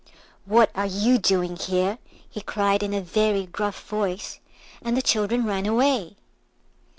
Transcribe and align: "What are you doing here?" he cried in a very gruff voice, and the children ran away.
"What 0.45 0.71
are 0.73 0.87
you 0.87 1.19
doing 1.19 1.55
here?" 1.57 1.99
he 2.27 2.41
cried 2.41 2.81
in 2.81 2.91
a 2.91 3.01
very 3.01 3.45
gruff 3.45 3.87
voice, 3.87 4.39
and 4.81 4.97
the 4.97 5.01
children 5.03 5.45
ran 5.45 5.67
away. 5.67 6.15